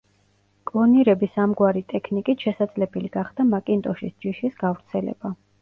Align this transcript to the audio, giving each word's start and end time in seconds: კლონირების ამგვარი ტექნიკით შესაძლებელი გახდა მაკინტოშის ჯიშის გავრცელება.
კლონირების 0.69 1.35
ამგვარი 1.43 1.83
ტექნიკით 1.93 2.45
შესაძლებელი 2.47 3.13
გახდა 3.19 3.47
მაკინტოშის 3.53 4.17
ჯიშის 4.27 4.61
გავრცელება. 4.65 5.37